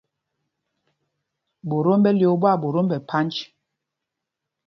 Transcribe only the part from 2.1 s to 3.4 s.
lyōō ɓwâɓotōm ɓɛ phanj.